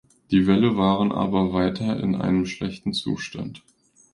[0.31, 3.61] Die Wälle waren aber weiter in einem schlechten Zustand.